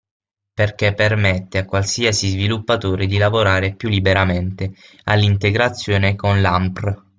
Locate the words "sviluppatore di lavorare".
2.29-3.75